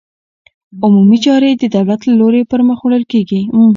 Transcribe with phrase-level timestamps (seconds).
[0.83, 3.41] عمومي چارې د دولت له لوري پرمخ وړل کېږي.